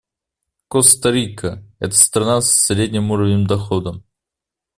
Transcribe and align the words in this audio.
Коста-Рика— 0.67 1.63
это 1.79 1.95
страна 1.95 2.41
со 2.41 2.55
средним 2.73 3.11
уровнем 3.11 3.45
дохода. 3.45 4.01